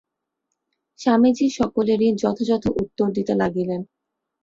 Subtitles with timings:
[0.99, 3.81] স্বামীজী সকলেরই যথাযথ উত্তর দিতে লাগিলেন।